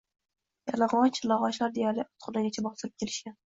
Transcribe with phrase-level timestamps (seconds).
[0.71, 3.39] Yalang`och tilog`ochlar deyarli otxonagacha bostirib kelishgan